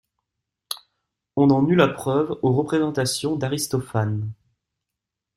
On 1.35 1.51
en 1.51 1.67
eut 1.67 1.75
la 1.75 1.87
preuve 1.87 2.39
aux 2.41 2.53
représentations 2.53 3.35
d'Aristophane. 3.35 4.31